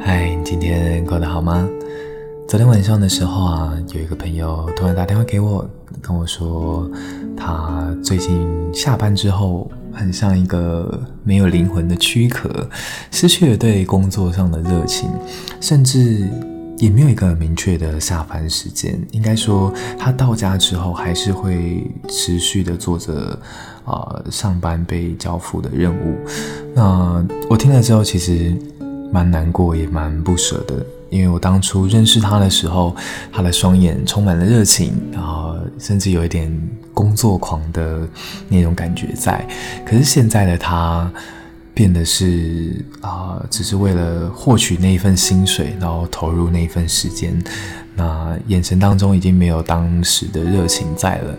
[0.00, 1.68] 嗨，今天过得好吗？
[2.48, 5.68] 昨天晚上的时候啊，有一个朋友突然打电话给我，
[6.00, 6.90] 跟我说
[7.36, 12.68] 他最近下班之后，很像一个没有灵魂的躯壳，
[13.10, 15.10] 失去了对工作上的热情，
[15.60, 16.28] 甚至
[16.78, 19.00] 也没有一个明确的下班时间。
[19.12, 23.38] 应该说，他到家之后还是会持续的做着
[23.84, 26.16] 啊、上班被交付的任务。
[26.74, 28.56] 那我听了之后，其实。
[29.12, 30.74] 蛮难过，也蛮不舍的，
[31.10, 32.96] 因为我当初认识他的时候，
[33.30, 36.50] 他的双眼充满了热情，然后甚至有一点
[36.94, 38.08] 工作狂的
[38.48, 39.46] 那种感觉在。
[39.84, 41.12] 可是现在的他，
[41.74, 47.38] 变得是啊、只是为了获取那一份薪水，然后投入那一份时间，
[47.94, 51.36] 那眼神当中已经没有当时的热情在了。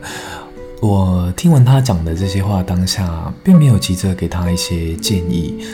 [0.80, 5.66] 我听完他讲的这些话，当下并没有急着给他一些建议。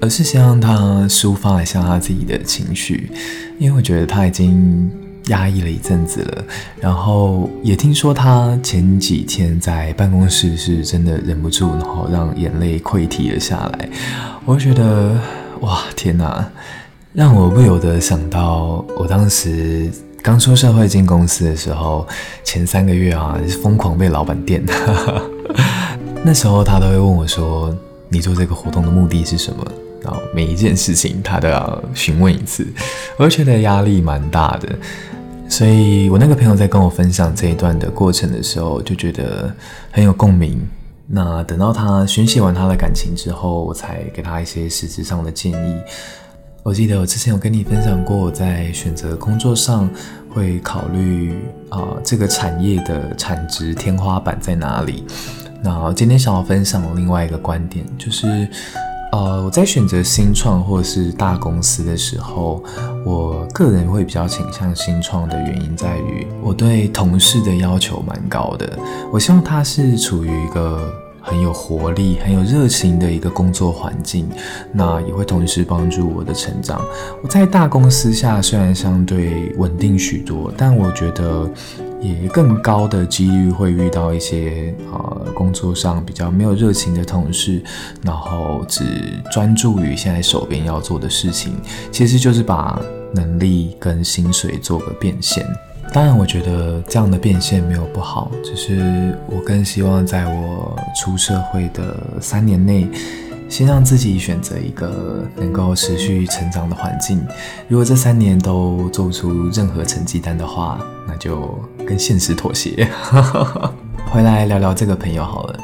[0.00, 3.10] 而是先让他抒发一下他自己的情绪，
[3.58, 4.90] 因为我觉得他已经
[5.26, 6.44] 压抑了一阵子了。
[6.80, 13.88] 然后也听说他前几天在办公室是真的忍不住，然后让眼泪溃堤了下来。
[14.44, 15.18] 我就觉得
[15.60, 16.48] 哇，天哪，
[17.12, 19.90] 让我不由得想到我当时
[20.22, 22.06] 刚出社会进公司的时候，
[22.44, 24.64] 前三个月啊，疯狂被老板电。
[26.24, 27.76] 那时候他都会问我说
[28.08, 29.64] ：“你做这个活动的目的是什么？”
[30.02, 32.66] 然后每一件事情他都要询问一次，
[33.16, 34.68] 我觉得压力蛮大的。
[35.48, 39.50] 所以我那个朋友在跟我分享这一段的过程的时候，就觉得
[39.90, 40.60] 很有共鸣。
[41.06, 45.76] 那等到他宣泄完他的感情之后，我才给他一些实质上的建议。
[46.62, 49.88] 我记得我之前有跟你分享过，我在选择工作上
[50.28, 51.34] 会考虑
[51.70, 55.02] 啊、这个产业的产值天花板在哪里。
[55.62, 58.46] 那今天想要分享另外一个观点，就是。
[59.10, 62.62] 呃，我在选择新创或是大公司的时候，
[63.06, 68.78] 我个人会比较倾向新创的原因在于，我对同事的要求蛮高的。
[69.10, 70.92] 我希望他是处于一个
[71.22, 74.28] 很有活力、很有热情的一个工作环境，
[74.72, 76.78] 那也会同时帮助我的成长。
[77.22, 81.50] 我在大公司下虽然相对稳定许多，但我觉得。
[82.00, 87.62] 也更高的几率会遇到一些呃工作上比较没有热情的同事，
[88.02, 88.84] 然后只
[89.32, 91.54] 专注于现在手边要做的事情，
[91.90, 92.80] 其实就是把
[93.12, 95.44] 能力跟薪水做个变现。
[95.92, 102.86] 当然，我觉得这样的变现没有不好，只是我更希望在我出社会的三年内。
[103.48, 107.26] 先让自己选择一个能够持续成长的环境。
[107.66, 112.88] 如果这三年都做不出任何成绩单的话，那就跟现实妥协。
[114.12, 115.60] 回来聊聊这个朋友好了，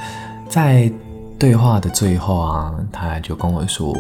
[0.49, 0.91] 在
[1.39, 3.95] 对话的最后啊，他就跟我说。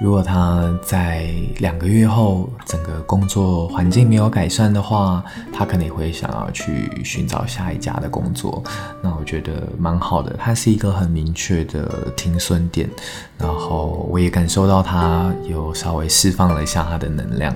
[0.00, 1.28] 如果他在
[1.58, 5.22] 两个月后整个工作环境没有改善的话，
[5.52, 8.62] 他可能也会想要去寻找下一家的工作。
[9.02, 12.88] 那我觉得蛮好的，他是一个很明确的停损点。
[13.36, 17.54] 然后我也感受到他有稍微释放了一下他的能量，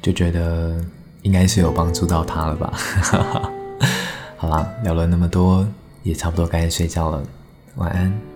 [0.00, 0.76] 就觉得
[1.22, 2.72] 应该是有帮助到他了吧。
[4.38, 5.66] 好啦，聊了那么多，
[6.04, 7.20] 也差不多该睡觉了，
[7.74, 8.31] 晚安。